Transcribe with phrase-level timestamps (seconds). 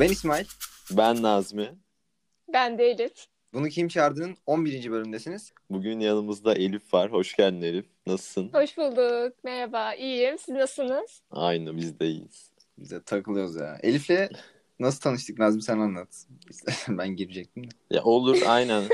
[0.00, 0.44] Ben İsmail.
[0.90, 1.74] Ben Nazmi.
[2.52, 3.12] Ben de Elif.
[3.52, 4.90] Bunu Kim Çağırdı'nın 11.
[4.90, 5.52] bölümdesiniz.
[5.70, 7.12] Bugün yanımızda Elif var.
[7.12, 7.86] Hoş geldin Elif.
[8.06, 8.50] Nasılsın?
[8.52, 9.44] Hoş bulduk.
[9.44, 9.94] Merhaba.
[9.94, 10.38] İyiyim.
[10.38, 11.22] Siz nasılsınız?
[11.30, 12.50] Aynı biz de iyiyiz.
[12.78, 13.78] Biz de takılıyoruz ya.
[13.82, 14.30] Elif'le
[14.78, 16.26] nasıl tanıştık Nazmi sen anlat.
[16.88, 17.74] ben girecektim de.
[17.90, 18.84] Ya olur aynen.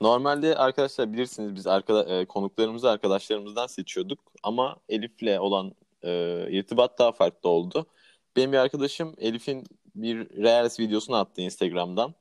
[0.00, 4.18] Normalde arkadaşlar bilirsiniz biz arkada, e, konuklarımızı arkadaşlarımızdan seçiyorduk.
[4.42, 7.86] Ama Elif'le olan e, irtibat daha farklı oldu.
[8.36, 12.14] Benim bir arkadaşım Elif'in bir Reels videosunu attı Instagram'dan.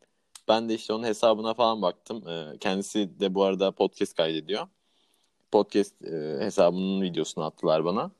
[0.48, 2.28] Ben de işte onun hesabına falan baktım.
[2.28, 4.68] E, kendisi de bu arada podcast kaydediyor.
[5.52, 8.12] Podcast e, hesabının videosunu attılar bana.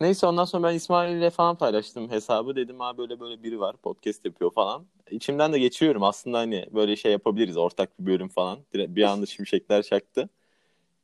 [0.00, 2.56] Neyse ondan sonra ben İsmail ile falan paylaştım hesabı.
[2.56, 4.86] Dedim ha böyle böyle biri var podcast yapıyor falan.
[5.10, 8.58] İçimden de geçiriyorum aslında hani böyle şey yapabiliriz ortak bir bölüm falan.
[8.74, 10.28] Bir anda şimşekler çaktı.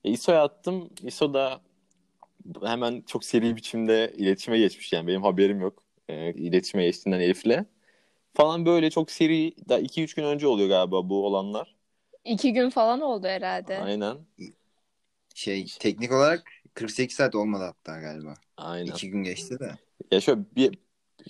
[0.04, 0.90] E, İso'ya attım.
[1.02, 1.60] İso da
[2.62, 5.82] hemen çok seri biçimde iletişime geçmiş yani benim haberim yok.
[6.08, 7.64] E, iletişime geçtiğinden Elif'le.
[8.34, 11.76] Falan böyle çok seri da 2-3 gün önce oluyor galiba bu olanlar.
[12.24, 13.78] İki gün falan oldu herhalde.
[13.78, 14.16] Aynen.
[15.34, 16.42] Şey teknik olarak
[16.74, 18.34] 48 saat olmadı hatta galiba.
[18.56, 18.92] Aynen.
[18.92, 19.78] İki gün geçti de.
[20.10, 20.78] Ya şöyle bir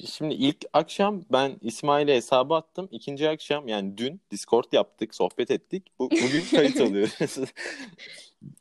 [0.06, 2.88] şimdi ilk akşam ben İsmail'e hesabı attım.
[2.90, 5.92] İkinci akşam yani dün Discord yaptık, sohbet ettik.
[5.98, 7.38] Bu, bugün kayıt alıyoruz.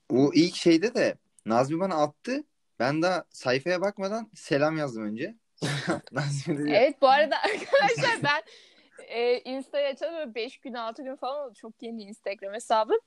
[0.10, 2.44] O ilk şeyde de Nazmi bana attı.
[2.80, 5.36] Ben daha sayfaya bakmadan selam yazdım önce.
[6.70, 8.42] Evet bu arada arkadaşlar ben
[9.08, 11.54] e, Insta'ya açalım böyle 5 gün 6 gün falan oldu.
[11.54, 13.00] Çok yeni Instagram hesabım.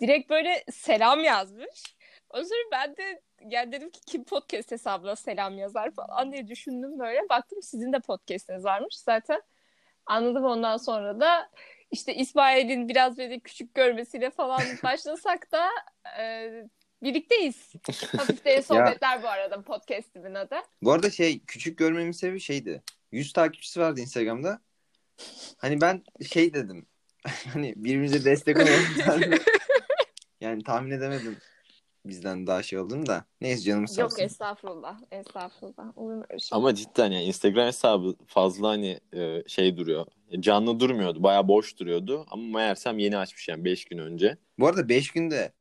[0.00, 1.94] Direkt böyle selam yazmış.
[2.30, 6.98] O sonra ben de yani dedim ki kim podcast hesabına selam yazar falan diye düşündüm
[6.98, 7.28] böyle.
[7.30, 9.42] Baktım sizin de podcastiniz varmış zaten.
[10.06, 11.50] Anladım ondan sonra da
[11.90, 15.68] işte İsmail'in biraz beni küçük görmesiyle falan başlasak da
[16.18, 16.50] e,
[17.02, 17.72] birlikteyiz.
[18.16, 20.56] Hafif de sohbetler bu arada podcastimin adı.
[20.82, 22.82] Bu arada şey küçük görmemin sebebi şeydi.
[23.12, 24.60] 100 takipçisi vardı Instagram'da.
[25.56, 26.86] Hani ben şey dedim.
[27.52, 29.30] hani birbirimize destek olalım.
[30.40, 31.36] yani tahmin edemedim
[32.06, 33.24] bizden daha şey olduğunu da.
[33.40, 34.22] Neyse canımız sağ Yok olsun.
[34.22, 35.00] estağfurullah.
[35.10, 35.98] Estağfurullah.
[35.98, 36.56] Olur öyle şey?
[36.56, 40.06] Ama cidden yani Instagram hesabı fazla hani e, şey duruyor.
[40.40, 41.22] Canlı durmuyordu.
[41.22, 42.26] Bayağı boş duruyordu.
[42.30, 44.36] Ama meğersem yeni açmış yani 5 gün önce.
[44.58, 45.52] Bu arada 5 günde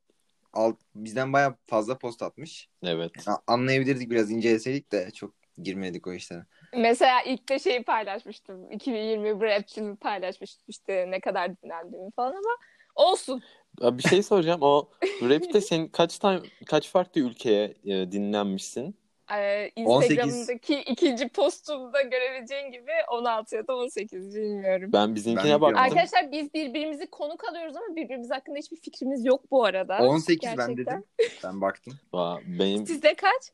[0.53, 2.69] alt, bizden bayağı fazla post atmış.
[2.83, 3.27] Evet.
[3.27, 5.33] A- Anlayabilirdik biraz inceleseydik de çok
[5.63, 6.45] girmedik o işlere.
[6.77, 8.71] Mesela ilk de şeyi paylaşmıştım.
[8.71, 12.55] 2020 Rapçini paylaşmıştım işte ne kadar dinlendiğimi falan ama
[12.95, 13.43] olsun.
[13.81, 14.61] Bir şey soracağım.
[14.63, 14.89] O
[15.21, 18.98] rapte sen kaç tane kaç farklı ülkeye e, dinlenmişsin?
[19.37, 20.17] Ee, 18.
[20.17, 24.89] Instagram'daki ikinci postumda görebileceğin gibi 16 ya da 18 bilmiyorum.
[24.93, 25.79] Ben bizimkine Ben baktım.
[25.79, 29.97] Arkadaşlar biz birbirimizi konuk alıyoruz ama birbirimiz hakkında hiçbir fikrimiz yok bu arada.
[29.97, 30.77] 18 ben Gerçekten.
[30.77, 31.03] dedim.
[31.43, 31.93] Ben baktım.
[32.13, 33.51] Aa, benim Sizde kaç?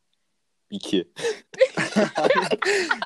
[0.70, 1.08] iki.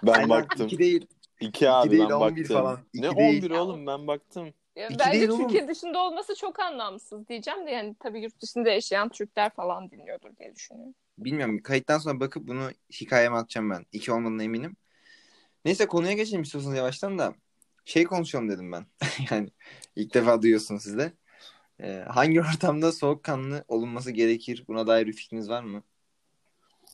[0.04, 0.66] ben Aynen, baktım.
[0.68, 1.06] iki değil.
[1.42, 2.58] İki abi değil, ben 11 baktım.
[2.58, 2.80] falan.
[2.94, 3.44] Ne İki değil.
[3.44, 4.54] 11 oğlum ben baktım.
[4.86, 5.42] İki Bence değil oğlum.
[5.42, 10.38] Türkiye dışında olması çok anlamsız diyeceğim de yani tabii yurt dışında yaşayan Türkler falan dinliyordur
[10.38, 10.96] diye düşünüyorum.
[11.18, 11.62] Bilmiyorum.
[11.64, 12.70] Kayıttan sonra bakıp bunu
[13.02, 13.86] hikayeme atacağım ben.
[13.92, 14.78] İki olmadığına eminim.
[15.66, 17.34] Neyse konuya geçelim istiyorsanız yavaştan da.
[17.86, 18.86] Şey konuşalım dedim ben.
[19.32, 19.50] yani
[19.96, 21.14] ilk defa duyuyorsunuz siz de.
[21.82, 24.64] Ee, hangi ortamda soğukkanlı olunması gerekir?
[24.68, 25.84] Buna dair bir fikriniz var mı?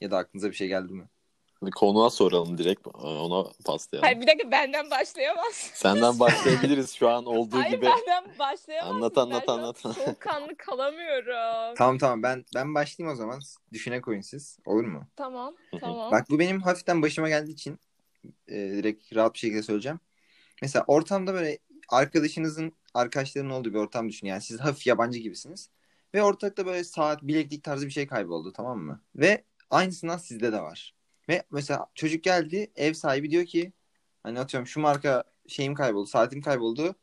[0.01, 1.09] Ya da aklınıza bir şey geldi mi?
[1.72, 2.88] Konuğa soralım direkt.
[2.88, 4.06] Ona paslayalım.
[4.06, 5.53] Hayır bir dakika benden başlayamaz.
[5.53, 7.86] Senden başlayabiliriz şu an olduğu Hayır gibi.
[7.86, 8.92] benden başlayamaz.
[8.92, 9.78] Anlat, anlat, anlat.
[9.80, 11.75] Soğukkanlı kalamıyorum.
[11.78, 13.40] Tamam tamam ben ben başlayayım o zaman.
[13.74, 14.58] Düşüne koyun siz.
[14.66, 15.08] Olur mu?
[15.16, 16.12] Tamam tamam.
[16.12, 17.80] Bak bu benim hafiften başıma geldiği için
[18.48, 20.00] e, direkt rahat bir şekilde söyleyeceğim.
[20.62, 21.58] Mesela ortamda böyle
[21.90, 24.28] arkadaşınızın arkadaşlarının olduğu bir ortam düşün.
[24.28, 25.70] Yani siz hafif yabancı gibisiniz.
[26.14, 29.02] Ve ortalıkta böyle saat, bileklik tarzı bir şey kayboldu tamam mı?
[29.16, 30.94] Ve aynısından sizde de var.
[31.30, 33.74] Ve mesela çocuk geldi ev sahibi diyor ki
[34.24, 36.96] hani atıyorum şu marka şeyim kayboldu, saatim kayboldu.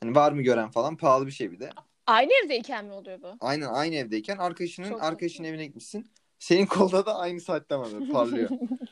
[0.00, 1.70] Hani var mı gören falan pahalı bir şey bir de.
[2.06, 3.36] Aynı evdeyken mi oluyor bu?
[3.40, 6.10] Aynen aynı evdeyken arkadaşının Çok arkadaşının evine gitmişsin.
[6.38, 8.50] Senin kolda da aynı saatte var böyle parlıyor.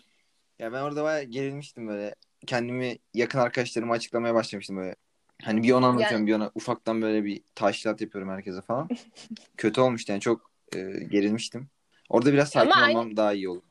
[0.59, 2.15] ya ben orada bayağı gerilmiştim böyle.
[2.47, 4.97] Kendimi yakın arkadaşlarıma açıklamaya başlamıştım böyle.
[5.43, 8.89] Hani bir ona anlatıyorum bir ona ufaktan böyle bir taşlat yapıyorum herkese falan.
[9.56, 10.79] Kötü olmuştu yani çok e,
[11.11, 11.69] gerilmiştim.
[12.09, 13.62] Orada biraz sakin Ama aynı- olmam daha iyi oldu.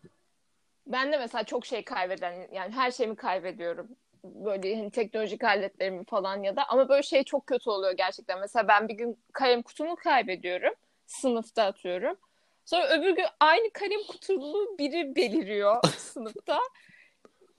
[0.87, 3.87] Ben de mesela çok şey kaybeden yani her şeyimi kaybediyorum.
[4.23, 8.39] Böyle hani teknolojik aletlerimi falan ya da ama böyle şey çok kötü oluyor gerçekten.
[8.39, 10.73] Mesela ben bir gün kalem kutumu kaybediyorum.
[11.05, 12.17] Sınıfta atıyorum.
[12.65, 16.59] Sonra öbür gün aynı kalem kutulu biri beliriyor sınıfta.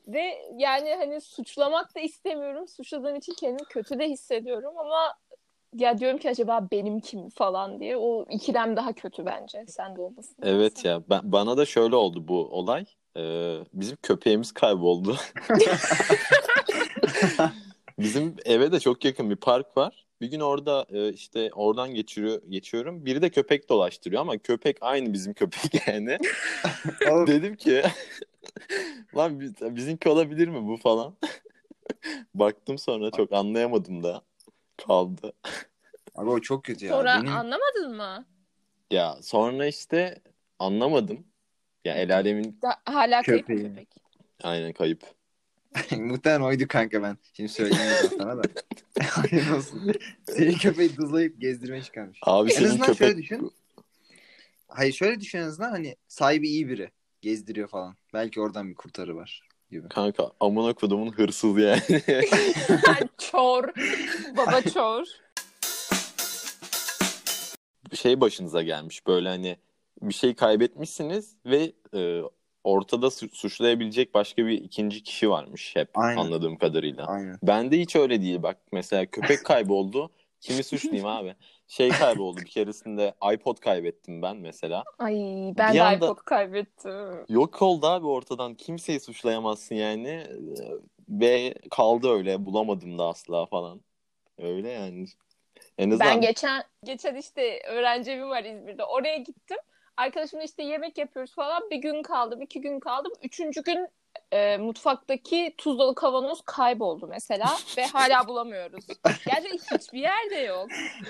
[0.09, 2.69] Ve yani hani suçlamak da istemiyorum.
[2.69, 5.15] Suçladığım için kendimi kötü de hissediyorum ama
[5.75, 7.97] ya diyorum ki acaba benim kim falan diye.
[7.97, 9.65] O ikilem daha kötü bence.
[9.67, 10.37] Sen de olmasın.
[10.43, 12.85] Evet ya ben, bana da şöyle oldu bu olay.
[13.17, 15.17] Ee, bizim köpeğimiz kayboldu.
[17.99, 20.07] Bizim eve de çok yakın bir park var.
[20.21, 23.07] Bir gün orada e, işte oradan geçiriyor, geçiyorum.
[23.07, 26.19] Biri de köpek dolaştırıyor ama köpek aynı bizim köpek yani.
[27.27, 27.83] Dedim ki
[29.17, 31.17] lan biz- bizimki olabilir mi bu falan.
[32.35, 34.23] Baktım sonra çok anlayamadım da
[34.87, 35.33] kaldı.
[36.15, 36.93] abi o çok kötü ya.
[36.93, 38.25] Sonra Benim anlamadın mı?
[38.91, 40.21] Ya sonra işte
[40.59, 41.25] anlamadım.
[41.85, 43.69] Ya el alemin Da- hala kayıp mı Köpeği.
[43.69, 43.89] köpek.
[44.43, 45.03] aynen kayıp.
[45.97, 47.17] muhtemelen oydu kanka ben.
[47.33, 48.43] Şimdi söyleyeyim sana da.
[49.09, 49.93] Hayır olsun.
[50.29, 52.19] Senin köpeği dızlayıp gezdirmeye çıkarmış.
[52.23, 53.53] Abi En senin azından köpek şöyle düşün.
[54.69, 56.91] Hayır şöyle düşün en azından hani sahibi iyi biri.
[57.23, 57.97] Gezdiriyor falan.
[58.15, 59.89] Belki oradan bir kurtarı var gibi.
[59.89, 61.81] kanka amına kodumun hırsızı yani.
[63.19, 63.65] çor.
[64.37, 65.05] Baba çor.
[67.95, 69.57] şey başınıza gelmiş böyle hani
[70.09, 72.23] bir şey kaybetmişsiniz ve e,
[72.65, 76.21] ortada su- suçlayabilecek başka bir ikinci kişi varmış hep Aynen.
[76.21, 77.07] anladığım kadarıyla.
[77.07, 77.39] Aynen.
[77.43, 80.11] Bende hiç öyle değil bak mesela köpek kayboldu
[80.41, 81.35] kimi suçlayayım abi
[81.69, 85.15] şey kayboldu bir keresinde iPod kaybettim ben mesela Ay
[85.59, 87.25] ben Bir de anda- iPod kaybettim.
[87.29, 90.25] yok oldu abi ortadan kimseyi suçlayamazsın yani Ee,
[91.09, 93.81] ve kaldı öyle bulamadım da asla falan
[94.39, 95.07] öyle yani
[95.79, 98.85] en azından Ben geçen geçen işte öğrenci evim var İzmir'de.
[98.85, 99.57] Oraya gittim.
[99.97, 101.71] Arkadaşımla işte yemek yapıyoruz falan.
[101.71, 103.13] Bir gün kaldım, iki gün kaldım.
[103.23, 103.89] Üçüncü gün
[104.33, 108.87] e, mutfaktaki tuz dolu kavanoz kayboldu mesela ve hala bulamıyoruz.
[109.27, 110.69] Gerçekten hiçbir yerde yok.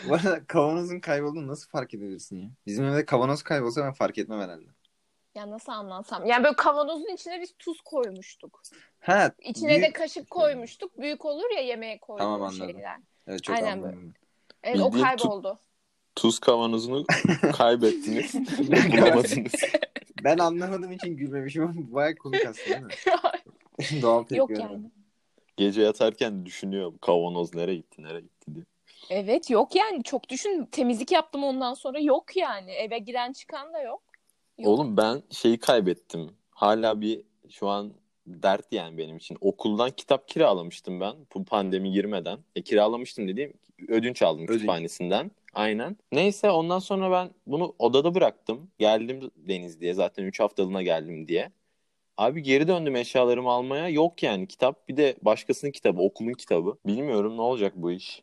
[0.08, 2.48] Bu arada kavanozun kaybolduğunu nasıl fark edebilirsin ya?
[2.66, 4.66] Bizim evde kavanoz kaybolsa ben fark etmem herhalde.
[5.34, 6.26] Ya nasıl anlatsam?
[6.26, 8.62] Yani böyle kavanozun içine biz tuz koymuştuk.
[9.00, 10.98] Ha, İçine büyük- de kaşık koymuştuk.
[10.98, 12.66] Büyük olur ya yemeğe koyduğum Tamam, anladım.
[12.66, 12.96] şeyler.
[13.26, 14.14] Evet çok Aynen anladım.
[14.62, 15.58] Evet o Bildiğin kayboldu.
[16.16, 17.04] Tuz kavanozunu
[17.52, 18.34] kaybettiniz
[18.92, 19.52] bulamadınız.
[20.24, 22.92] Ben anlamadığım için gülmemişim ama bu bayağı komik aslında değil mi?
[24.02, 24.90] Doğal tepki yok yani.
[25.56, 28.64] Gece yatarken düşünüyor kavanoz nereye gitti nereye gitti diye.
[29.10, 33.80] Evet yok yani çok düşün temizlik yaptım ondan sonra yok yani eve giren çıkan da
[33.80, 34.02] yok.
[34.58, 34.68] Yok.
[34.68, 36.30] Oğlum ben şeyi kaybettim.
[36.50, 37.92] Hala bir şu an
[38.26, 39.36] dert yani benim için.
[39.40, 42.38] Okuldan kitap kiralamıştım ben bu pandemi girmeden.
[42.56, 43.52] E, kiralamıştım dediğim
[43.88, 44.56] ödünç aldım Ödünç.
[44.56, 45.30] kütüphanesinden.
[45.54, 45.96] Aynen.
[46.12, 48.70] Neyse ondan sonra ben bunu odada bıraktım.
[48.78, 51.52] Geldim Denizli'ye zaten 3 haftalığına geldim diye.
[52.16, 53.88] Abi geri döndüm eşyalarımı almaya.
[53.88, 54.88] Yok yani kitap.
[54.88, 56.78] Bir de başkasının kitabı, okulun kitabı.
[56.86, 58.22] Bilmiyorum ne olacak bu iş.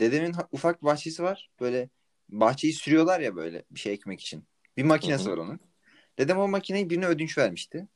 [0.00, 1.50] Dedemin ha- ufak bahçesi var.
[1.60, 1.88] Böyle
[2.28, 4.44] bahçeyi sürüyorlar ya böyle bir şey ekmek için.
[4.76, 5.60] Bir makinesi var onun.
[6.18, 7.88] Dedem o makineyi birine ödünç vermişti.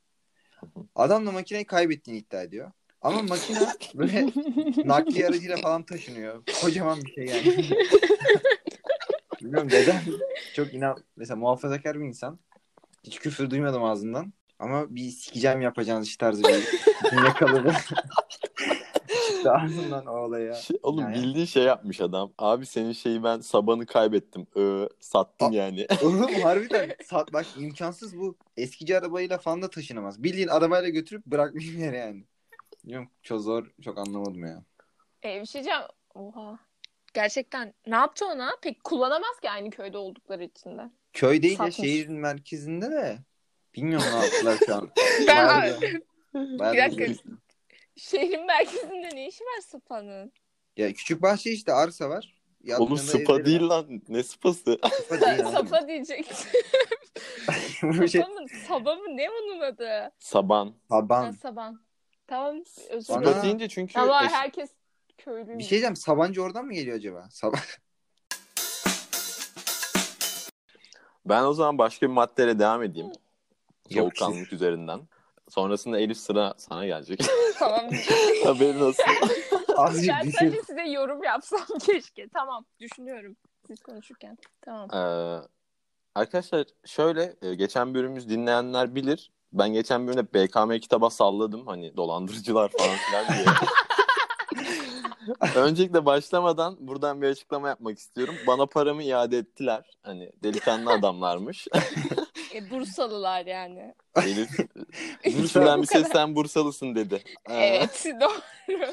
[0.95, 2.73] Adam da makineyi kaybettiğini iddia ediyor.
[3.05, 3.59] Ama makine
[3.95, 4.27] böyle
[4.89, 6.43] nakliye aracıyla falan taşınıyor.
[6.61, 7.69] Kocaman bir şey yani.
[9.41, 10.01] Bilmiyorum dedem
[10.55, 12.39] çok inan mesela muhafazakar bir insan.
[13.05, 14.33] Hiç küfür duymadım ağzından.
[14.59, 16.65] Ama bir sikeceğim yapacağınız iş tarzı bir
[17.11, 17.73] cümle kalıbı.
[19.29, 20.55] Çıktı ağzından o olaya.
[20.55, 22.33] Şey, oğlum Yani- bildiği şey yapmış adam.
[22.39, 24.47] Abi senin şeyi ben sabanı kaybettim.
[24.57, 25.87] Ö, sattım A- yani.
[26.03, 30.23] Oğlum harbiden sat bak imkansız bu eskici arabayla falan da taşınamaz.
[30.23, 32.25] Bildiğin arabayla götürüp bırakmış bir yere yani.
[32.85, 34.63] Bilmiyorum çok zor çok anlamadım ya.
[35.25, 35.89] E, bir şey diyeceğim.
[36.15, 36.59] Oha.
[37.15, 38.51] Gerçekten ne yaptı ona?
[38.63, 40.91] Pek kullanamaz ki aynı köyde oldukları için de.
[41.13, 41.77] Köy değil ya Satmış.
[41.77, 43.19] şehrin merkezinde de.
[43.75, 44.91] Bilmiyorum ne yaptılar şu an.
[45.29, 45.81] Ben Bayağı
[46.35, 47.29] Bayağı Bir dakika.
[47.97, 50.33] şehrin merkezinde ne işi var Sıpa'nın?
[50.77, 52.35] Ya küçük bahçe işte arsa var.
[52.65, 53.67] Ya Oğlum spa değil var.
[53.69, 54.03] lan.
[54.09, 54.79] Ne spası?
[55.05, 55.51] Spa değil abi.
[55.53, 56.37] Sapa diyecektim.
[57.83, 58.47] Bu şey, Sapa mı?
[58.69, 59.17] Saba mı?
[59.17, 60.13] Ne onun adı?
[60.19, 60.75] Saban.
[60.89, 61.81] Ha, Saban.
[62.27, 62.57] Tamam.
[62.91, 63.43] Özür Bana- dilerim.
[63.43, 64.71] Deyince çünkü Ama eş- herkes
[65.19, 65.59] köylü.
[65.59, 67.27] Bir şey diyeceğim Sabancı oradan mı geliyor acaba?
[67.31, 67.61] Saban.
[71.27, 73.13] ben o zaman başka bir maddeyle devam edeyim.
[73.95, 75.01] Soğukkanlılık üzerinden.
[75.49, 77.21] Sonrasında Elif sıra sana gelecek.
[77.59, 77.85] tamam.
[78.45, 79.05] Haberin olsun.
[79.77, 80.39] Azıcık ben düşün.
[80.39, 82.29] sadece size yorum yapsam keşke.
[82.29, 82.65] Tamam.
[82.81, 83.37] Düşünüyorum.
[83.67, 84.39] Siz konuşurken.
[84.61, 84.89] Tamam.
[84.93, 85.47] Ee,
[86.15, 89.33] arkadaşlar şöyle e, geçen bölümümüz dinleyenler bilir.
[89.55, 93.55] Ben geçen bölümde BKM kitaba salladım hani dolandırıcılar falan filan diye.
[95.65, 98.35] Öncelikle başlamadan buradan bir açıklama yapmak istiyorum.
[98.47, 99.91] Bana paramı iade ettiler.
[100.03, 101.69] Hani delikanlı adamlarmış.
[102.55, 103.95] E, Bursalılar yani.
[104.17, 104.51] Elif
[105.25, 107.23] Bursa- içinden Bu bir ses sen Bursalısın dedi.
[107.51, 108.07] Ee, Evet.
[108.21, 108.85] Doğru.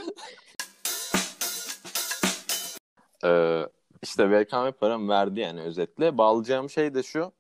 [3.26, 3.68] Ee,
[4.04, 6.18] işte VKM paramı verdi yani özetle.
[6.18, 7.32] Bağlayacağım şey de şu.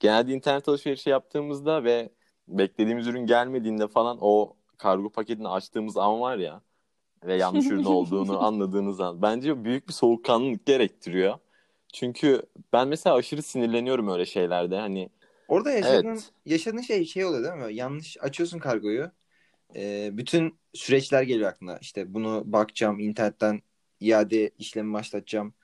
[0.00, 2.10] Genelde internet alışverişi yaptığımızda ve
[2.48, 6.62] beklediğimiz ürün gelmediğinde falan o kargo paketini açtığımız an var ya
[7.24, 9.22] ve yanlış ürün olduğunu anladığınız an.
[9.22, 11.38] Bence büyük bir soğukkanlılık gerektiriyor.
[11.94, 14.78] Çünkü ben mesela aşırı sinirleniyorum öyle şeylerde.
[14.78, 15.10] Hani
[15.48, 16.32] Orada yaşadığın, Evet.
[16.46, 17.74] yaşadığın şey şey oluyor değil mi?
[17.74, 19.10] Yanlış açıyorsun kargoyu.
[19.76, 21.78] e, bütün süreçler geliyor aklına.
[21.78, 23.62] İşte bunu bakacağım, internetten
[24.00, 25.54] iade işlemi başlatacağım,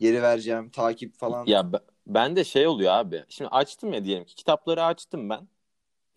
[0.00, 1.46] geri vereceğim, takip falan.
[1.46, 3.24] Ya be- ben de şey oluyor abi.
[3.28, 5.48] Şimdi açtım ya diyelim ki kitapları açtım ben.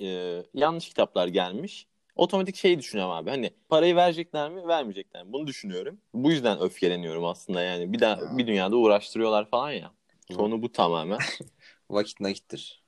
[0.02, 1.88] Ee, yanlış kitaplar gelmiş.
[2.16, 3.30] Otomatik şeyi düşünüyorum abi.
[3.30, 5.34] Hani parayı verecekler mi, vermeyecekler mi?
[5.34, 6.02] Bunu düşünüyorum.
[6.14, 7.94] Bu yüzden öfkeleniyorum aslında yani.
[7.94, 9.92] Bir daha bir dünyada uğraştırıyorlar falan ya.
[10.32, 11.20] Sonu bu tamamen.
[11.90, 12.84] Vakit nakittir.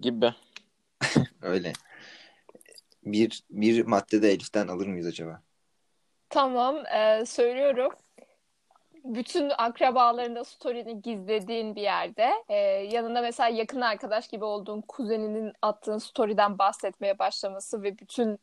[0.00, 0.34] Gibi.
[1.42, 1.72] Öyle.
[3.04, 5.42] Bir, bir maddede Elif'ten alır mıyız acaba?
[6.28, 7.92] Tamam, e, söylüyorum.
[9.04, 12.56] Bütün akrabalarında story'ni gizlediğin bir yerde e,
[12.92, 18.38] yanında mesela yakın arkadaş gibi olduğun kuzeninin attığın story'den bahsetmeye başlaması ve bütün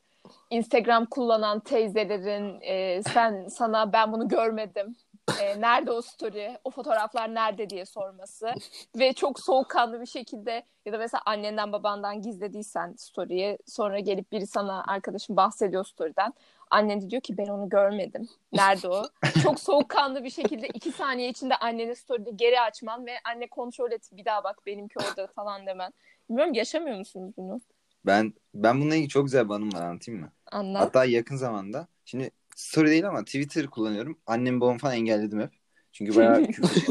[0.49, 4.95] Instagram kullanan teyzelerin e, sen sana ben bunu görmedim.
[5.41, 6.57] E, nerede o story?
[6.63, 8.53] O fotoğraflar nerede diye sorması
[8.95, 14.47] ve çok soğukkanlı bir şekilde ya da mesela annenden babandan gizlediysen story'yi sonra gelip biri
[14.47, 16.33] sana arkadaşın bahsediyor story'den.
[16.71, 18.29] Annen de diyor ki ben onu görmedim.
[18.53, 19.03] Nerede o?
[19.43, 24.09] Çok soğukkanlı bir şekilde iki saniye içinde annenin story'ini geri açman ve anne kontrol et
[24.11, 25.93] bir daha bak benimki orada falan demen.
[26.29, 27.61] Bilmiyorum yaşamıyor musunuz bunu?
[28.05, 30.31] Ben ben bununla ilgili çok güzel bir anım var anlatayım mı?
[30.51, 30.81] Anlat.
[30.81, 34.19] Hatta yakın zamanda şimdi story değil ama Twitter kullanıyorum.
[34.25, 35.51] Annem babamı falan engelledim hep.
[35.91, 36.81] Çünkü bayağı küfür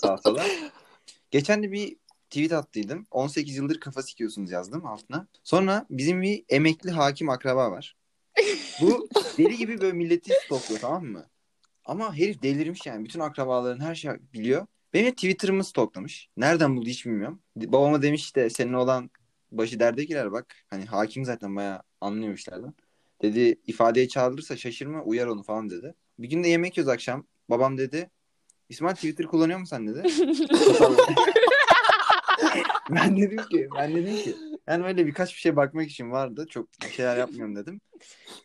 [0.00, 0.44] sağa sola.
[1.30, 1.96] Geçen de bir
[2.30, 3.06] tweet attıydım.
[3.10, 5.26] 18 yıldır kafa sikiyorsunuz yazdım altına.
[5.44, 7.96] Sonra bizim bir emekli hakim akraba var.
[8.80, 11.26] Bu deli gibi böyle milleti stokluyor tamam mı?
[11.84, 13.04] Ama herif delirmiş yani.
[13.04, 14.66] Bütün akrabaların her şeyi biliyor.
[14.94, 16.28] Benim Twitter'ımı stoklamış.
[16.36, 17.42] Nereden buldu hiç bilmiyorum.
[17.56, 19.10] Babama demiş işte senin olan
[19.50, 20.54] başı derde girer bak.
[20.70, 22.74] Hani hakim zaten bayağı anlıyor işlerden.
[23.22, 25.94] Dedi ifadeye çağrılırsa şaşırma uyar onu falan dedi.
[26.18, 27.26] Bir gün de yemek yiyoruz akşam.
[27.50, 28.10] Babam dedi
[28.68, 30.02] İsmail Twitter kullanıyor musun sen dedi.
[32.90, 36.46] ben dedim ki ben dedim ki yani öyle birkaç bir şey bakmak için vardı.
[36.50, 37.80] Çok bir şeyler yapmıyorum dedim.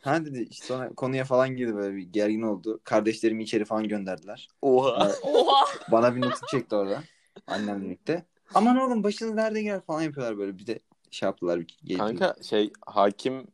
[0.01, 2.79] Ha dedi işte sonra konuya falan girdi böyle bir gergin oldu.
[2.83, 4.47] Kardeşlerimi içeri falan gönderdiler.
[4.61, 5.11] Oha.
[5.23, 5.65] Oha.
[5.91, 7.03] Bana bir notu çekti orada.
[7.47, 8.25] Annemle birlikte.
[8.53, 10.57] Aman oğlum başınız nerede girer falan yapıyorlar böyle.
[10.57, 10.79] Bir de
[11.11, 11.59] şey yaptılar.
[11.59, 11.97] Bir geldi.
[11.97, 13.47] Kanka şey hakim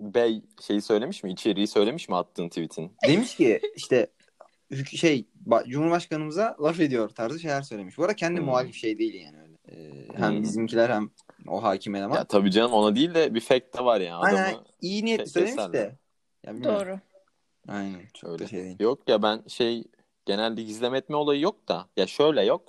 [0.00, 1.32] bey şeyi söylemiş mi?
[1.32, 2.92] İçeriği söylemiş mi attığın tweetin?
[3.06, 4.06] Demiş ki işte
[4.84, 7.98] şey ba- Cumhurbaşkanımıza laf ediyor tarzı şeyler söylemiş.
[7.98, 8.46] Bu arada kendi Hmm.
[8.46, 9.54] muhalif şey değil yani öyle.
[9.68, 10.42] Ee, hem Hmm.
[10.42, 11.10] bizimkiler hem
[11.48, 12.16] o hakim eleman.
[12.16, 14.64] Ya tabii canım ona değil de bir fact de var yani Aynen adamı.
[14.80, 15.72] iyi niyetli söylemiş keserler.
[15.72, 15.96] de.
[16.46, 16.86] Ya bilmiyorum.
[16.88, 16.98] Doğru.
[17.68, 18.46] Aynen çok Öyle.
[18.48, 18.76] şey değil.
[18.80, 19.84] Yok ya ben şey
[20.26, 22.62] genelde gizleme etme olayı yok da ya şöyle yok.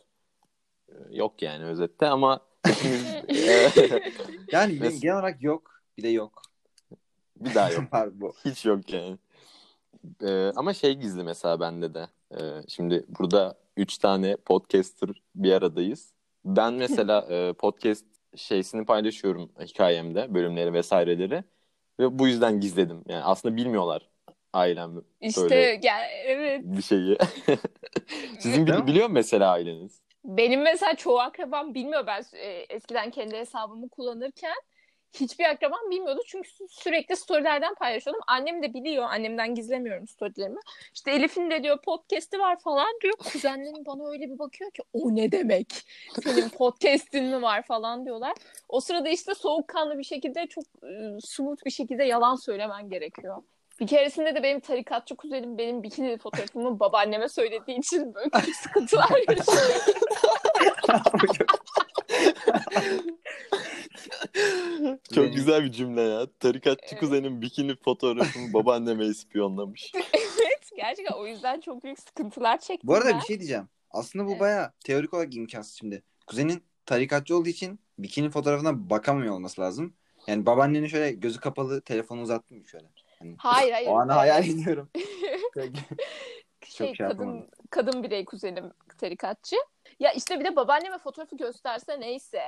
[0.90, 3.04] Ee, Yok yani özette ama hepimiz
[4.52, 5.82] Yani genel olarak yok.
[5.98, 6.42] Bir de yok.
[7.40, 7.94] Bir daha yok.
[7.94, 8.34] Var bu.
[8.46, 9.18] Hiç yok yani.
[10.24, 12.08] Ee, ama şey gizli mesela bende de.
[12.32, 16.14] Ee, şimdi burada üç tane podcaster bir aradayız.
[16.46, 18.06] Ben mesela e, podcast
[18.36, 21.44] şeysini paylaşıyorum hikayemde, bölümleri vesaireleri.
[22.00, 23.04] Ve bu yüzden gizledim.
[23.08, 24.10] Yani aslında bilmiyorlar
[24.54, 26.62] ailem İşte Böyle- gel evet.
[26.64, 27.18] bir şeyi.
[28.40, 28.88] Sizin mi?
[28.88, 30.02] biliyor mu mesela aileniz?
[30.26, 34.56] Benim mesela çoğu akrabam bilmiyor ben e, eskiden kendi hesabımı kullanırken
[35.14, 38.22] hiçbir akrabam bilmiyordu çünkü sü- sürekli storylerden paylaşıyordum.
[38.28, 39.04] Annem de biliyor.
[39.04, 40.60] Annemden gizlemiyorum storylerimi.
[40.94, 43.14] İşte Elif'in de diyor podcast'i var falan diyor.
[43.14, 45.68] Kuzenlerim bana öyle bir bakıyor ki o ne demek?
[46.24, 48.34] Senin podcast'in mi var falan diyorlar.
[48.70, 53.44] O sırada işte soğukkanlı bir şekilde çok e, smooth bir şekilde yalan söylemen gerekiyor.
[53.80, 59.82] Bir keresinde de benim tarikatçı kuzenim benim bikini fotoğrafımı babaanneme söylediği için böyle sıkıntılar yaşıyor.
[65.14, 66.28] Çok Benim- güzel bir cümle ya.
[66.40, 67.00] Tarikatçı Evet.
[67.00, 69.92] kuzenin bikini fotoğrafını babaanneme ispiyonlamış.
[69.96, 73.20] evet gerçekten o yüzden çok büyük sıkıntılar çektim Bu arada ben.
[73.20, 73.70] bir şey diyeceğim.
[73.92, 74.40] Aslında bu Evet.
[74.42, 76.04] bayağı teorik olarak imkansız şimdi.
[76.28, 79.94] Kuzenin tarikatçı olduğu için bikini fotoğrafına bakamıyor olması lazım.
[80.28, 82.86] Yani babaannenin şöyle gözü kapalı telefonu uzattı mı şöyle?
[83.38, 83.88] Hayır hayır.
[83.88, 84.90] O anı hayal ediyorum.
[86.68, 87.48] şey, şey kadın yapamadım.
[87.70, 89.56] kadın birey kuzenim tarikatçı.
[90.00, 92.42] Ya işte bir de babaanneme fotoğrafı gösterse neyse.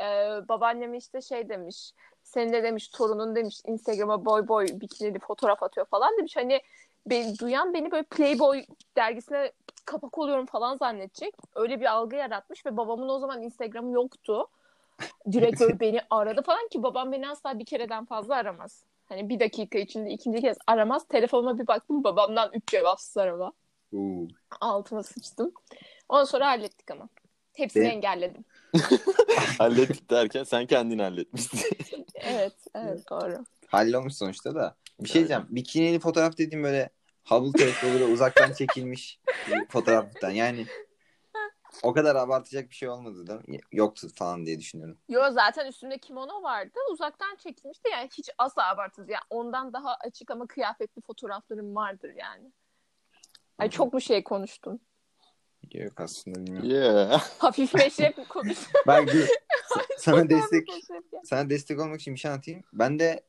[0.00, 1.92] Ee, babaannem işte şey demiş.
[2.22, 6.36] Senin de demiş torunun demiş Instagram'a boy boy bikinili fotoğraf atıyor falan demiş.
[6.36, 6.60] Hani
[7.06, 8.64] beni, duyan beni böyle Playboy
[8.96, 9.52] dergisine
[9.84, 11.34] kapak oluyorum falan zannedecek.
[11.54, 14.46] Öyle bir algı yaratmış ve babamın o zaman Instagram'ı yoktu.
[15.32, 18.84] Direkt böyle beni aradı falan ki babam beni asla bir kereden fazla aramaz.
[19.08, 21.04] Hani bir dakika içinde ikinci kez aramaz.
[21.08, 23.52] Telefonuma bir baktım babamdan üç cevapsız arama.
[23.96, 24.26] Oo.
[24.60, 25.52] Altıma sıçtım.
[26.08, 27.08] Ondan sonra hallettik ama.
[27.52, 28.44] Hepsini Benim- engelledim.
[29.58, 31.60] Hallettik derken sen kendin halletmişsin.
[32.14, 33.44] Evet, evet doğru.
[33.66, 34.76] Hallolmuş sonuçta da.
[35.00, 35.46] Bir şey diyeceğim.
[35.48, 36.90] Bikinili fotoğraf dediğim böyle
[37.24, 40.30] Hubble teleskobuyla uzaktan çekilmiş bir fotoğraftan.
[40.30, 40.66] Yani
[41.82, 43.42] o kadar abartacak bir şey olmadı da
[43.72, 44.98] yoktu falan diye düşünüyorum.
[45.08, 46.78] Yo zaten üstünde kimono vardı.
[46.92, 47.88] Uzaktan çekilmişti.
[47.92, 49.08] Yani hiç asla abartısız.
[49.08, 52.52] Yani ondan daha açık ama kıyafetli fotoğraflarım vardır yani.
[53.58, 54.80] Ay çok mu şey konuştum?
[55.74, 56.70] Yok aslında bilmiyorum.
[56.70, 57.22] Yeah.
[57.38, 58.72] Hafif meşrep mi konuştum?
[58.86, 59.28] Ben dur.
[59.98, 60.68] sana destek
[61.24, 62.62] sana destek olmak için bir şey anlatayım.
[62.72, 63.24] Ben de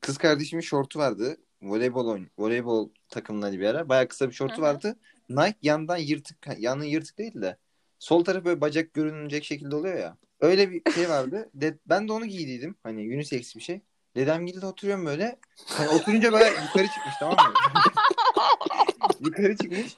[0.00, 1.36] kız kardeşimin şortu vardı.
[1.62, 3.88] Voleybol oyun, voleybol takımları bir ara.
[3.88, 4.96] Bayağı kısa bir şortu vardı.
[5.28, 7.56] Nike yandan yırtık, yanın yırtık değil de
[7.98, 10.16] sol tarafı böyle bacak görünecek şekilde oluyor ya.
[10.40, 11.50] Öyle bir şey vardı.
[11.54, 12.76] De, ben de onu giydiydim.
[12.82, 13.80] Hani unisex bir şey.
[14.16, 15.38] Dedem gidip oturuyorum böyle.
[15.66, 17.54] Hani oturunca böyle yukarı çıkmış tamam mı?
[19.20, 19.96] yukarı çıkmış.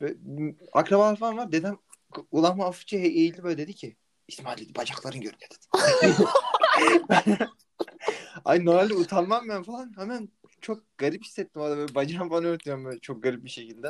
[0.00, 0.14] Böyle,
[0.72, 1.52] akrabalar falan var.
[1.52, 1.78] Dedem
[2.30, 3.96] ulan hafifçe eğildi böyle dedi ki
[4.28, 6.14] İsmail dedi bacakların görünüyor dedi.
[8.44, 9.92] Ay normalde utanmam ben falan.
[9.96, 10.28] Hemen
[10.60, 13.86] çok garip hissettim orada böyle bacağım falan örtüyorum böyle çok garip bir şekilde.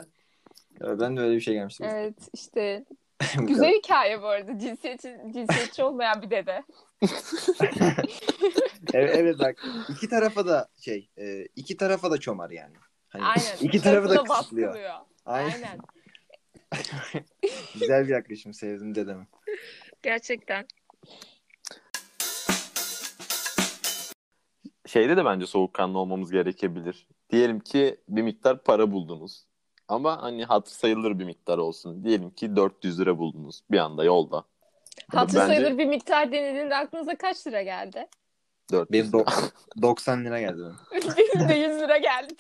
[0.81, 1.87] Ya ben de öyle bir şey gelmiştim.
[1.91, 2.85] Evet işte
[3.39, 4.59] güzel hikaye bu arada.
[4.59, 6.65] Cinsiyetçi, cinsiyetçi olmayan bir dede.
[8.95, 12.75] evet, evet bak iki tarafa da şey e, iki tarafa da çomar yani.
[13.09, 13.57] Hani Aynen.
[13.61, 14.75] iki tarafı da Tarafı kısıtlıyor.
[15.25, 15.53] Aynen.
[15.53, 15.79] Aynen.
[17.81, 19.27] Güzel bir yaklaşım sevdim dedemi.
[20.03, 20.67] Gerçekten.
[24.87, 27.07] Şeyde de bence soğukkanlı olmamız gerekebilir.
[27.31, 29.47] Diyelim ki bir miktar para buldunuz.
[29.89, 32.05] Ama hani hatır sayılır bir miktar olsun.
[32.05, 34.45] Diyelim ki 400 lira buldunuz bir anda yolda.
[35.11, 38.07] Hatır Bence- sayılır bir miktar denildiğinde aklınıza kaç lira geldi?
[38.73, 39.31] 400 Benim lira.
[39.77, 40.59] do- 90 lira geldi
[40.93, 41.03] benim.
[41.37, 42.35] Benim de 100 lira geldi.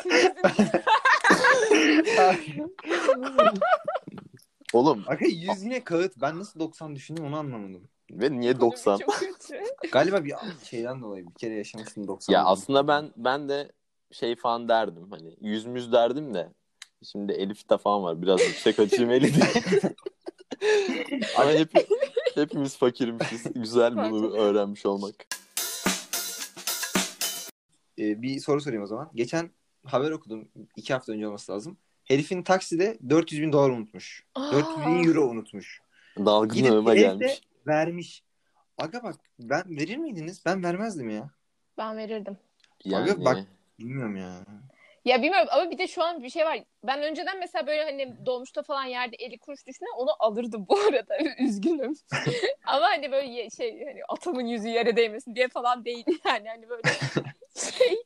[4.78, 6.12] Oğlum Aga 100 yine kağıt.
[6.20, 7.88] Ben nasıl 90 düşündüm onu anlamadım.
[8.10, 8.98] ve niye 90?
[8.98, 9.60] Çok kötü.
[9.92, 12.34] Galiba bir şeyden dolayı bir kere yaşamıştım 90.
[12.34, 13.72] Ya aslında ben ben de
[14.12, 16.52] şey falan derdim hani yüz müz derdim de
[17.04, 19.46] şimdi Elif de falan var biraz yüksek açayım eli diye.
[21.38, 21.72] Ama hep,
[22.34, 23.52] hepimiz fakirmişiz.
[23.54, 25.14] Güzel bunu öğrenmiş olmak.
[27.98, 29.10] Ee, bir soru sorayım o zaman.
[29.14, 29.50] Geçen
[29.84, 30.48] haber okudum.
[30.76, 31.78] iki hafta önce olması lazım.
[32.08, 34.24] Herifin takside 400 bin dolar unutmuş.
[34.36, 35.82] 400 bin euro unutmuş.
[36.18, 37.40] Dalgın evde gelmiş.
[37.66, 38.22] vermiş.
[38.78, 40.42] Aga bak ben verir miydiniz?
[40.46, 41.30] Ben vermezdim ya.
[41.78, 42.38] Ben verirdim.
[42.84, 43.46] Yani Aga bak-
[43.78, 44.44] Bilmiyorum ya.
[45.04, 46.58] Ya bilmiyorum ama bir de şu an bir şey var.
[46.84, 51.18] Ben önceden mesela böyle hani dolmuşta falan yerde 50 kuruş düşünen onu alırdım bu arada.
[51.40, 51.94] Üzgünüm.
[52.66, 56.48] ama hani böyle şey hani atamın yüzü yere değmesin diye falan değil yani.
[56.48, 56.82] Hani böyle
[57.76, 58.04] şey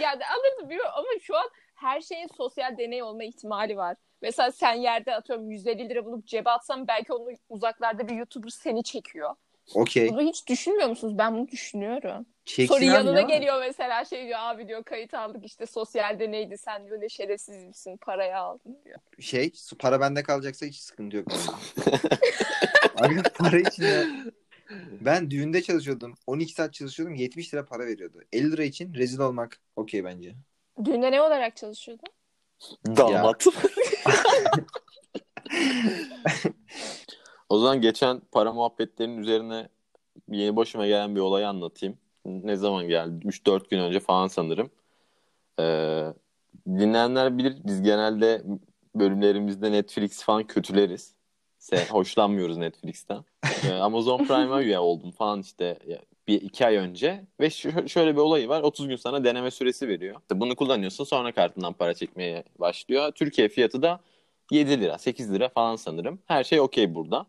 [0.00, 3.96] yani alırdım bilmiyorum ama şu an her şeyin sosyal deney olma ihtimali var.
[4.22, 8.82] Mesela sen yerde atıyorum 150 lira bulup cebe atsan belki onu uzaklarda bir YouTuber seni
[8.82, 9.34] çekiyor.
[9.74, 10.08] Okey.
[10.08, 11.18] Bunu hiç düşünmüyor musunuz?
[11.18, 12.26] Ben bunu düşünüyorum.
[12.44, 13.26] Çeksin abi yanına ya.
[13.26, 17.64] geliyor mesela şey diyor abi diyor kayıt aldık işte sosyal deneydi sen diyor ne şerefsiz
[17.64, 18.98] misin parayı aldın diyor.
[19.20, 21.26] Şey para bende kalacaksa hiç sıkıntı yok.
[22.96, 24.04] Aga para için ya.
[25.00, 26.14] Ben düğünde çalışıyordum.
[26.26, 27.14] 12 saat çalışıyordum.
[27.14, 28.22] 70 lira para veriyordu.
[28.32, 30.34] 50 lira için rezil olmak okey bence.
[30.84, 32.08] Düğünde ne olarak çalışıyordun?
[32.86, 33.46] Damat.
[37.48, 39.68] o zaman geçen para muhabbetlerinin üzerine
[40.28, 41.98] yeni başıma gelen bir olayı anlatayım.
[42.24, 43.26] Ne zaman geldi?
[43.26, 44.70] 3-4 gün önce falan sanırım.
[45.60, 46.06] Ee,
[46.66, 48.42] dinleyenler bilir biz genelde
[48.94, 51.17] bölümlerimizde Netflix falan kötüleriz.
[51.58, 53.24] Se hoşlanmıyoruz Netflix'ten.
[53.64, 55.78] Ee, Amazon Prime'a üye oldum falan işte
[56.28, 57.50] bir iki ay önce ve
[57.88, 60.16] şöyle bir olayı var 30 gün sana deneme süresi veriyor.
[60.34, 63.12] Bunu kullanıyorsun sonra kartından para çekmeye başlıyor.
[63.12, 64.00] Türkiye fiyatı da
[64.50, 66.18] 7 lira 8 lira falan sanırım.
[66.26, 67.26] Her şey okey burada.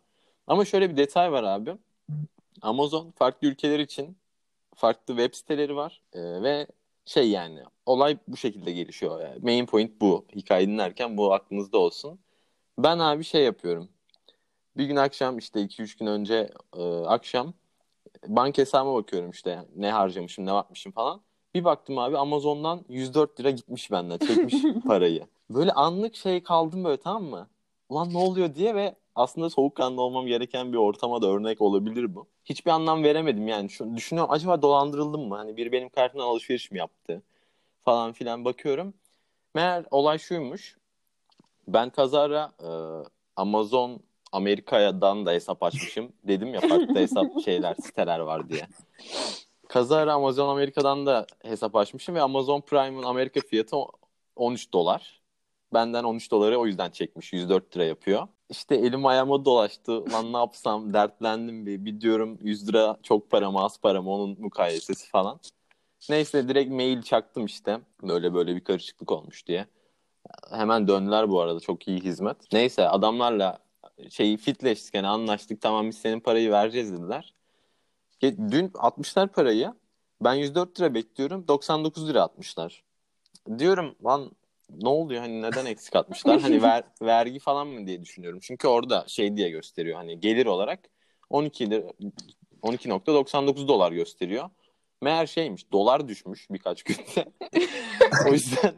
[0.48, 1.74] Ama şöyle bir detay var abi.
[2.62, 4.18] Amazon farklı ülkeler için
[4.76, 6.68] farklı web siteleri var Ee, ve
[7.06, 9.22] şey yani olay bu şekilde gelişiyor.
[9.22, 10.26] Yani main point bu.
[10.36, 12.20] Hikaye dinlerken bu aklınızda olsun.
[12.78, 13.90] Ben abi şey yapıyorum.
[14.80, 17.54] Bir gün akşam işte 2-3 gün önce e, akşam
[18.28, 21.22] banka hesabıma bakıyorum işte ne harcamışım ne yapmışım falan.
[21.54, 24.56] Bir baktım abi Amazon'dan 104 lira gitmiş benden çekmiş
[24.88, 25.28] parayı.
[25.50, 27.48] Böyle anlık şey kaldım böyle tamam mı?
[27.90, 32.28] Ulan ne oluyor diye ve aslında soğukkanlı olmam gereken bir ortama da örnek olabilir bu.
[32.46, 33.70] Hiçbir anlam veremedim yani.
[33.70, 35.36] Şu, düşünüyorum acaba dolandırıldım mı?
[35.36, 37.22] Hani biri benim kartımdan alışveriş mi yaptı?
[37.86, 38.94] Falan filan bakıyorum.
[39.56, 40.78] Meğer olay şuymuş.
[41.68, 42.70] Ben kazara e,
[43.36, 46.14] Amazon Amerika'dan da hesap açmışım.
[46.24, 48.68] Dedim ya farklı hesap şeyler, siteler var diye.
[49.68, 53.78] Kazara Amazon Amerika'dan da hesap açmışım ve Amazon Prime'ın Amerika fiyatı
[54.36, 55.22] 13 dolar.
[55.74, 57.34] Benden 13 doları o yüzden çekmiş.
[57.34, 58.28] 104 lira yapıyor.
[58.50, 60.12] İşte elim ayağıma dolaştı.
[60.12, 61.86] Lan ne yapsam dertlendim bir.
[61.86, 65.40] Bir diyorum 100 lira çok para mı az para mı onun mukayesesi falan.
[66.10, 67.80] Neyse direkt mail çaktım işte.
[68.04, 69.66] Böyle böyle bir karışıklık olmuş diye.
[70.52, 71.60] Hemen döndüler bu arada.
[71.60, 72.38] Çok iyi hizmet.
[72.54, 73.58] Neyse adamlarla
[74.10, 77.34] şeyi fitleştik yani anlaştık tamam biz senin parayı vereceğiz dediler.
[78.22, 79.74] Dün atmışlar parayı.
[80.22, 81.48] Ben 104 lira bekliyorum.
[81.48, 82.84] 99 lira atmışlar.
[83.60, 84.32] Diyorum lan
[84.70, 86.42] ne oluyor hani neden eksik atmışlar?
[86.42, 88.40] hani ver, vergi falan mı diye düşünüyorum.
[88.42, 90.80] Çünkü orada şey diye gösteriyor hani gelir olarak
[91.30, 91.92] 12 lira
[92.62, 94.50] 12.99 dolar gösteriyor.
[95.02, 97.26] Meğer şeymiş dolar düşmüş birkaç günde.
[98.30, 98.74] o yüzden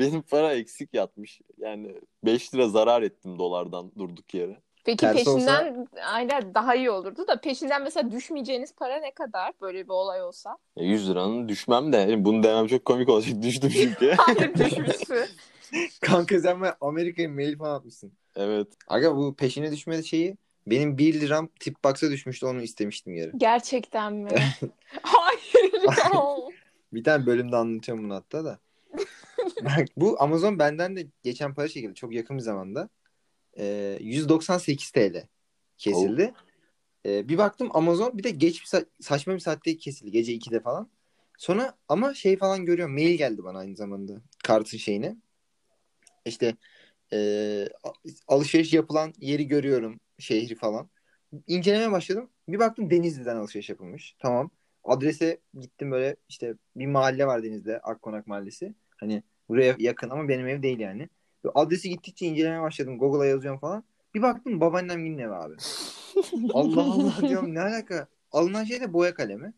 [0.00, 1.40] benim para eksik yatmış.
[1.58, 4.60] Yani 5 lira zarar ettim dolardan durduk yere.
[4.84, 5.86] Peki Tersi peşinden olsa...
[6.12, 10.56] aynen daha iyi olurdu da peşinden mesela düşmeyeceğiniz para ne kadar böyle bir olay olsa?
[10.76, 14.10] 100 liranın düşmem de bunu demem çok komik olacak düştüm çünkü.
[14.18, 15.26] Hayır düşmüşsün.
[16.00, 18.12] Kanka sen Amerika'ya mail falan atmışsın.
[18.36, 18.68] Evet.
[18.88, 20.36] Aga bu peşine düşme şeyi
[20.66, 23.32] benim 1 liram tip box'a düşmüştü onu istemiştim geri.
[23.36, 24.30] Gerçekten mi?
[25.02, 25.72] Hayır.
[26.92, 28.58] bir tane bölümde anlatıyorum bunu hatta da.
[29.64, 32.88] Bak bu Amazon benden de geçen para çekildi çok yakın bir zamanda.
[33.58, 35.26] Ee, 198 TL
[35.78, 36.34] kesildi.
[37.06, 40.10] Ee, bir baktım Amazon bir de geç bir sa- saçma bir saatte kesildi.
[40.10, 40.90] Gece 2'de falan.
[41.38, 42.94] Sonra ama şey falan görüyorum.
[42.94, 44.12] Mail geldi bana aynı zamanda.
[44.44, 45.16] Kartın şeyine.
[46.24, 46.56] İşte
[47.12, 47.68] e,
[48.28, 50.00] alışveriş yapılan yeri görüyorum.
[50.18, 50.90] Şehri falan.
[51.46, 52.30] İncelemeye başladım.
[52.48, 54.16] Bir baktım Denizli'den alışveriş yapılmış.
[54.18, 54.50] Tamam.
[54.84, 57.80] Adrese gittim böyle işte bir mahalle var Denizli'de.
[57.80, 58.74] Akkonak Mahallesi.
[58.96, 61.08] Hani buraya yakın ama benim ev değil yani.
[61.54, 62.98] Adresi gittikçe incelemeye başladım.
[62.98, 63.84] Google'a yazıyorum falan.
[64.14, 65.54] Bir baktım babaannem yine ev abi.
[66.52, 68.06] Allah Allah diyorum ne alaka?
[68.32, 69.52] Alınan şey de boya kalemi.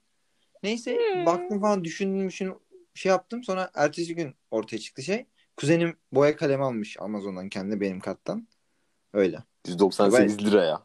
[0.63, 1.27] Neyse hmm.
[1.27, 2.55] baktım falan düşündüm düşündüm
[2.95, 3.45] şey yaptım.
[3.45, 5.27] Sonra ertesi gün ortaya çıktı şey.
[5.57, 8.49] Kuzenim boya kalemi almış Amazon'dan kendi benim kattan.
[9.13, 9.39] Öyle.
[9.67, 10.47] 198 ben...
[10.47, 10.83] liraya.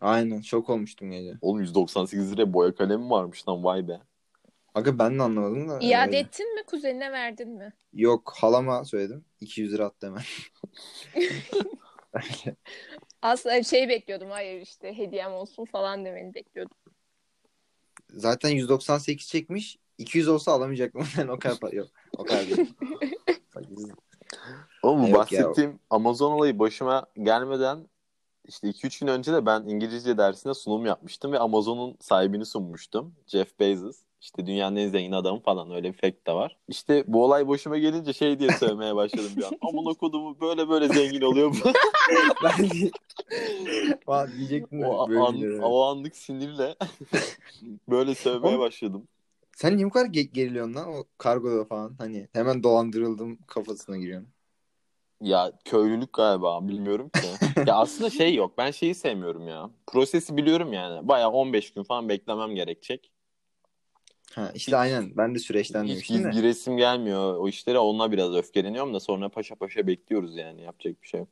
[0.00, 1.34] Aynen şok olmuştum gece.
[1.40, 4.00] Oğlum 198 liraya boya kalemi varmış lan vay be.
[4.76, 5.78] Aga ben de anlamadım da.
[5.80, 6.18] İade öyle.
[6.18, 7.72] ettin mi kuzenine verdin mi?
[7.92, 9.24] Yok halama söyledim.
[9.40, 10.22] 200 lira attı hemen.
[13.22, 14.30] Aslında şey bekliyordum.
[14.30, 16.76] Hayır işte hediyem olsun falan demeni bekliyordum.
[18.10, 19.78] Zaten 198 çekmiş.
[19.98, 21.06] 200 olsa alamayacaktım.
[21.18, 21.88] Yani o kadar yok.
[22.18, 22.72] O kadar değil.
[24.82, 25.78] Oğlum bahsettiğim ya.
[25.90, 27.88] Amazon olayı başıma gelmeden
[28.44, 33.14] işte 2-3 gün önce de ben İngilizce dersinde sunum yapmıştım ve Amazon'un sahibini sunmuştum.
[33.26, 34.05] Jeff Bezos.
[34.26, 36.56] İşte dünyanın en zengin adamı falan öyle bir fact de var.
[36.68, 39.52] İşte bu olay başıma gelince şey diye söylemeye başladım bir an.
[39.60, 41.68] Aman okudumu böyle böyle zengin oluyor bu.
[42.44, 42.68] ben
[44.06, 44.82] Falan diyecektim.
[44.84, 46.74] O, an, o anlık sinirle
[47.88, 49.08] böyle sövmeye başladım.
[49.56, 51.94] Sen niye bu kadar geriliyorsun lan o kargoda falan?
[51.98, 54.28] Hani hemen dolandırıldım kafasına giriyorsun.
[55.20, 57.60] Ya köylülük galiba bilmiyorum ki.
[57.66, 58.58] ya aslında şey yok.
[58.58, 59.70] Ben şeyi sevmiyorum ya.
[59.86, 61.08] Prosesi biliyorum yani.
[61.08, 63.12] Baya 15 gün falan beklemem gerekecek.
[64.32, 66.30] Ha, işte hiç, aynen ben de süreçten hiç, demiştim de.
[66.30, 71.08] giresim gelmiyor o işlere onunla biraz öfkeleniyorum da sonra paşa paşa bekliyoruz yani yapacak bir
[71.08, 71.28] şey yok.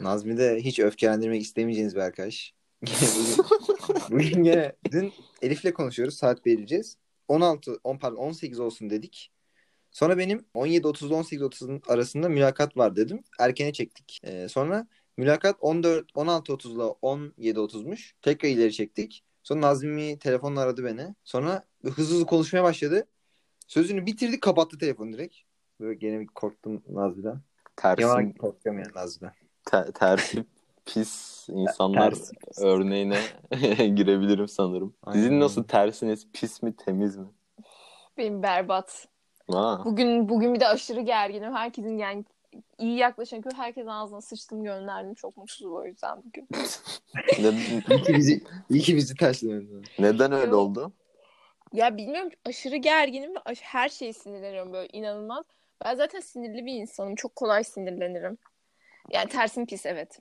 [0.00, 2.54] Nazmi de hiç öfkelendirmek istemeyeceğiniz bir arkadaş.
[4.10, 6.96] bugün, gene dün Elif'le konuşuyoruz saat vereceğiz.
[7.28, 9.30] 16 10 pardon 18 olsun dedik.
[9.90, 13.22] Sonra benim 17.30 ile 18.30'un arasında mülakat var dedim.
[13.38, 14.20] Erkene çektik.
[14.24, 16.82] Ee, sonra mülakat 14 16.30 ile
[17.52, 18.12] 17.30'muş.
[18.22, 19.23] Tekrar ileri çektik.
[19.44, 21.14] Sonra Nazmi telefonla aradı beni.
[21.24, 23.06] Sonra hızlı hızlı konuşmaya başladı.
[23.66, 25.34] Sözünü bitirdi kapattı telefonu direkt.
[25.80, 27.40] Böyle gene bir korktum Nazmi'den.
[27.76, 28.32] Tersin.
[28.32, 29.34] korkuyorum yani Nazmi'den.
[29.66, 30.44] Ter, tersi
[30.86, 32.30] pis insanlar ters.
[32.58, 33.18] örneğine
[33.94, 34.94] girebilirim sanırım.
[35.02, 35.20] Aynen.
[35.20, 36.26] Sizin nasıl tersiniz?
[36.32, 37.26] Pis mi temiz mi?
[38.18, 39.08] Benim berbat.
[39.52, 39.84] Aa.
[39.84, 41.54] Bugün bugün bir de aşırı gerginim.
[41.54, 42.24] Herkesin yani
[42.78, 45.14] iyi yaklaşan köy herkes ağzına sıçtım gönderdim.
[45.14, 46.48] Çok mutsuzum o yüzden bugün.
[47.90, 49.84] iyi ki bizi, iyi ki bizi terslemedin.
[49.98, 50.54] Neden öyle Yok.
[50.54, 50.92] oldu?
[51.72, 55.44] Ya bilmiyorum aşırı gerginim ve her şeyi sinirleniyorum böyle inanılmaz.
[55.84, 57.14] Ben zaten sinirli bir insanım.
[57.14, 58.38] Çok kolay sinirlenirim.
[59.10, 60.18] Yani tersim pis evet.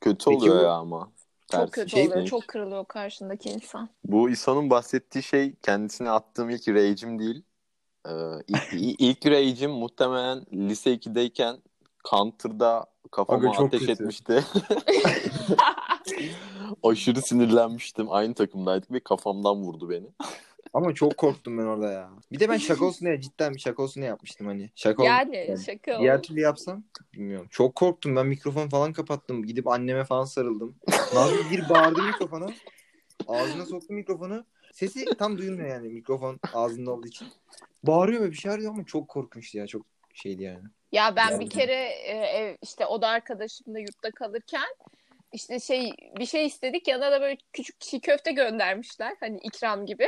[0.00, 0.62] Kötü Peki oluyor bu...
[0.62, 1.12] ya ama.
[1.52, 2.26] Çok kötü şey oluyor.
[2.26, 3.88] Çok kırılıyor karşındaki insan.
[4.04, 7.42] Bu İsa'nın bahsettiği şey kendisine attığım ilk rage'im değil.
[8.08, 8.12] Ee,
[8.98, 11.56] ilk, muhtemelen lise 2'deyken
[12.10, 13.92] Counter'da kafama Abi ateş kötü.
[13.92, 14.44] etmişti.
[16.82, 18.12] Aşırı sinirlenmiştim.
[18.12, 20.06] Aynı takımdaydık ve kafamdan vurdu beni.
[20.74, 22.10] Ama çok korktum ben orada ya.
[22.32, 24.70] Bir de ben şaka olsun diye cidden bir şaka olsun diye yapmıştım hani.
[24.74, 27.46] Şaka yani, yani şaka Diğer türlü yapsam bilmiyorum.
[27.50, 28.16] Çok korktum.
[28.16, 29.46] Ben mikrofon falan kapattım.
[29.46, 30.74] Gidip anneme falan sarıldım.
[31.14, 32.46] Nazlı bir bağırdı mikrofona.
[33.28, 34.44] Ağzına soktu mikrofonu.
[34.78, 37.28] Sesi tam duyulmuyor yani mikrofon ağzında olduğu için.
[37.82, 39.66] Bağırıyor ve bir şey arıyor ama çok korkunçtu ya.
[39.66, 40.64] Çok şeydi yani.
[40.92, 41.40] Ya ben yani.
[41.40, 44.74] bir kere e, ev işte oda arkadaşımla yurtta kalırken
[45.32, 50.06] işte şey bir şey istedik yanına da böyle küçük çiğ köfte göndermişler hani ikram gibi.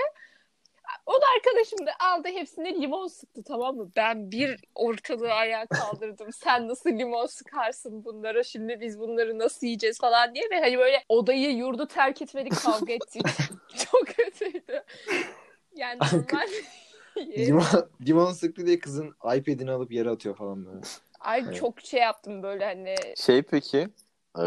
[1.06, 3.90] O da arkadaşım da aldı hepsine limon sıktı tamam mı?
[3.96, 6.32] Ben bir ortalığı ayağa kaldırdım.
[6.32, 8.42] Sen nasıl limon sıkarsın bunlara?
[8.42, 10.44] Şimdi biz bunları nasıl yiyeceğiz falan diye.
[10.50, 13.22] Ve hani böyle odayı yurdu terk etmedik kavga ettik.
[13.90, 14.84] Çok kötüydü.
[15.74, 16.48] Yani normal.
[17.16, 20.80] Limon, limon sıktı diye kızın iPad'ini alıp yere atıyor falan böyle.
[21.20, 21.56] Ay Evet.
[21.56, 22.94] çok şey yaptım böyle hani.
[23.16, 23.88] Şey peki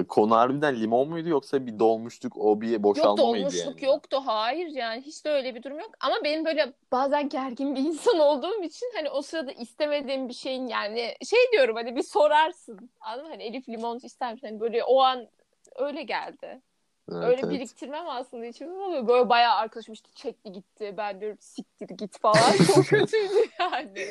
[0.08, 3.92] konu harbiden limon muydu yoksa bir dolmuşluk o bir Yok boşalma mıydı dolmuşluk yani?
[3.92, 5.92] yoktu hayır yani hiç de öyle bir durum yok.
[6.00, 10.68] Ama benim böyle bazen gergin bir insan olduğum için hani o sırada istemediğim bir şeyin
[10.68, 12.90] yani şey diyorum hani bir sorarsın.
[13.02, 13.32] Anladın mı?
[13.32, 14.48] Hani Elif limon ister misin?
[14.48, 15.28] Hani böyle o an
[15.76, 16.62] öyle geldi.
[17.12, 17.52] Evet, öyle evet.
[17.52, 20.94] biriktirmem aslında içimde ama böyle bayağı arkadaşım işte çekti gitti.
[20.98, 22.52] Ben diyorum siktir git falan.
[22.76, 24.08] Çok kötüydü yani.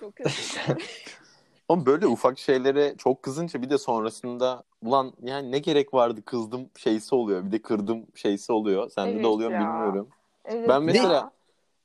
[0.00, 0.82] Çok kötüydü.
[1.68, 6.70] Ama böyle ufak şeylere çok kızınca bir de sonrasında ulan yani ne gerek vardı kızdım
[6.76, 7.46] şeysi oluyor.
[7.46, 8.90] Bir de kırdım şeysi oluyor.
[8.90, 9.60] Sende Evet de oluyor mu ya.
[9.60, 10.08] bilmiyorum.
[10.44, 10.80] Evet Ben ya.
[10.80, 11.32] mesela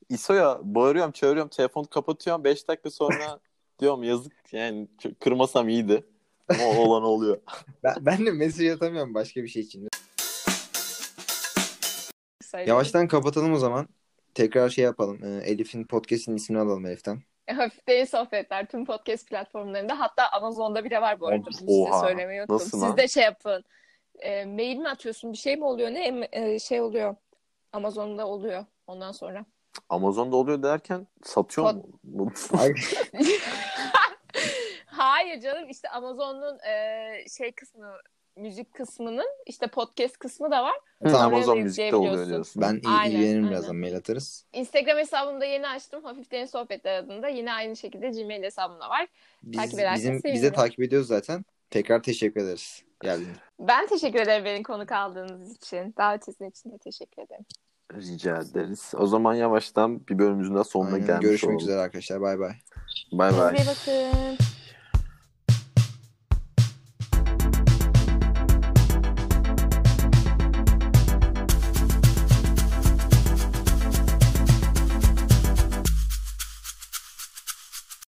[0.10, 3.40] İso'ya bağırıyorum çağırıyorum telefonu kapatıyorum 5 dakika sonra
[3.80, 4.88] diyorum yazık yani
[5.20, 6.06] kırmasam iyiydi.
[6.50, 7.38] Ama o olan oluyor.
[7.84, 9.88] Ben, ben de mesaj atamıyorum başka bir şey için.
[12.66, 13.88] Yavaştan kapatalım o zaman.
[14.34, 15.20] Tekrar şey yapalım.
[15.24, 17.22] Ee, Elif'in podcast'in ismini alalım Elif'ten.
[17.56, 21.46] Hafif değil sohbetler tüm podcast platformlarında hatta Amazon'da bile var bu arada.
[21.46, 22.56] Bunu size söylemeyi unuttum.
[22.56, 22.98] Nasıl Siz lan?
[22.98, 23.64] de şey yapın.
[24.20, 25.34] E, mail mi atıyorsun?
[25.34, 25.90] Bir şey mi oluyor?
[25.90, 27.16] Ne e, şey oluyor?
[27.74, 29.46] Amazon'da oluyor ondan sonra.
[29.90, 31.84] Amazon'da oluyor derken satıyor mu?
[32.04, 32.74] Bu- Ay,
[34.86, 37.94] Hayır canım işte Amazon'un e, şey kısmı
[38.38, 40.76] müzik kısmının işte podcast kısmı da var.
[41.04, 42.62] Tamam, oraya Müzik'te oluyor diyorsun.
[42.62, 43.50] ben ilgilenirim aynen.
[43.52, 44.45] birazdan mail atarız.
[44.54, 46.04] Instagram hesabımda yeni açtım.
[46.04, 47.28] Hafif Derin Sohbetler adında.
[47.28, 49.08] Yine aynı şekilde Gmail hesabımda var.
[49.43, 50.36] Biz, Takip ederseniz bizim, sevinirim.
[50.43, 51.45] bize takip ediyoruz zaten.
[51.69, 52.84] Tekrar teşekkür ederiz.
[53.02, 53.28] Geldin.
[53.60, 55.93] Ben teşekkür ederim beni konuk aldığınız için.
[55.97, 57.45] Davetiniz için de teşekkür ederim.
[57.93, 58.93] Rica ederiz.
[58.97, 61.08] O zaman yavaştan bir bölümümüzün daha sonuna Aynen.
[61.08, 61.63] gelmiş Görüşmek olalım.
[61.67, 62.21] üzere arkadaşlar.
[62.21, 62.54] Bay bay.
[63.12, 63.56] Bay bay.
[63.56, 64.57] Kendinize bakın.